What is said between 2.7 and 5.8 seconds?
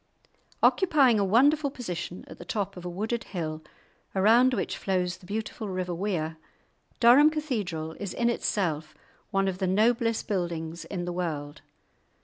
of a wooded hill, around which flows the beautiful